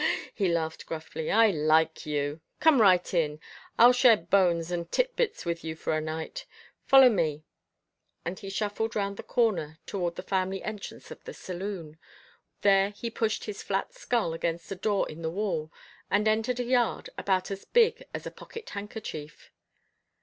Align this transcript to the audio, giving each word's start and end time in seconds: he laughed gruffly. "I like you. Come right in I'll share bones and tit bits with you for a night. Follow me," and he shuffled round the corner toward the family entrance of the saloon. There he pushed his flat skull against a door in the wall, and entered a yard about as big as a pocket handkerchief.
he 0.33 0.47
laughed 0.47 0.87
gruffly. 0.87 1.29
"I 1.29 1.51
like 1.51 2.07
you. 2.07 2.41
Come 2.59 2.81
right 2.81 3.13
in 3.13 3.39
I'll 3.77 3.93
share 3.93 4.17
bones 4.17 4.71
and 4.71 4.91
tit 4.91 5.15
bits 5.15 5.45
with 5.45 5.63
you 5.63 5.75
for 5.75 5.95
a 5.95 6.01
night. 6.01 6.47
Follow 6.87 7.07
me," 7.07 7.43
and 8.25 8.39
he 8.39 8.49
shuffled 8.49 8.95
round 8.95 9.15
the 9.15 9.21
corner 9.21 9.77
toward 9.85 10.15
the 10.15 10.23
family 10.23 10.63
entrance 10.63 11.11
of 11.11 11.23
the 11.25 11.35
saloon. 11.35 11.99
There 12.61 12.89
he 12.89 13.11
pushed 13.11 13.43
his 13.43 13.61
flat 13.61 13.93
skull 13.93 14.33
against 14.33 14.71
a 14.71 14.75
door 14.75 15.07
in 15.07 15.21
the 15.21 15.29
wall, 15.29 15.71
and 16.09 16.27
entered 16.27 16.59
a 16.59 16.63
yard 16.63 17.11
about 17.15 17.51
as 17.51 17.63
big 17.63 18.03
as 18.11 18.25
a 18.25 18.31
pocket 18.31 18.71
handkerchief. 18.71 19.51